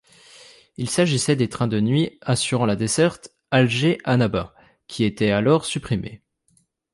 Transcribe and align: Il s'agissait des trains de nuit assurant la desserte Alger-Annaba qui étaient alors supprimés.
Il 0.77 0.89
s'agissait 0.89 1.35
des 1.35 1.47
trains 1.47 1.67
de 1.67 1.79
nuit 1.79 2.17
assurant 2.21 2.65
la 2.65 2.75
desserte 2.75 3.29
Alger-Annaba 3.51 4.55
qui 4.87 5.03
étaient 5.03 5.29
alors 5.29 5.63
supprimés. 5.63 6.23